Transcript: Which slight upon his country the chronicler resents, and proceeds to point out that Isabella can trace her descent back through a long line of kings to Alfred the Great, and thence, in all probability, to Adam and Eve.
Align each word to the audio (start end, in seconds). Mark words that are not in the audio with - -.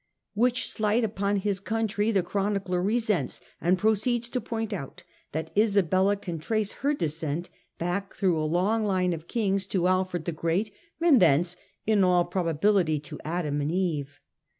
Which 0.33 0.67
slight 0.67 1.03
upon 1.03 1.35
his 1.35 1.59
country 1.59 2.09
the 2.09 2.23
chronicler 2.23 2.81
resents, 2.81 3.39
and 3.61 3.77
proceeds 3.77 4.31
to 4.31 4.41
point 4.41 4.73
out 4.73 5.03
that 5.31 5.51
Isabella 5.55 6.15
can 6.15 6.39
trace 6.39 6.71
her 6.81 6.95
descent 6.95 7.51
back 7.77 8.15
through 8.15 8.41
a 8.41 8.43
long 8.49 8.83
line 8.83 9.13
of 9.13 9.27
kings 9.27 9.67
to 9.67 9.85
Alfred 9.85 10.25
the 10.25 10.31
Great, 10.31 10.73
and 10.99 11.21
thence, 11.21 11.55
in 11.85 12.03
all 12.03 12.25
probability, 12.25 12.99
to 13.01 13.19
Adam 13.23 13.61
and 13.61 13.71
Eve. 13.71 14.19